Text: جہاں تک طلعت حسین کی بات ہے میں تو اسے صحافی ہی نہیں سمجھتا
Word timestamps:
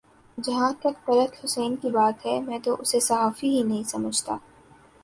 جہاں 0.37 0.71
تک 0.79 1.05
طلعت 1.05 1.33
حسین 1.43 1.75
کی 1.75 1.89
بات 1.89 2.25
ہے 2.25 2.39
میں 2.39 2.59
تو 2.59 2.75
اسے 2.79 2.99
صحافی 2.99 3.49
ہی 3.49 3.63
نہیں 3.63 3.83
سمجھتا 3.83 4.37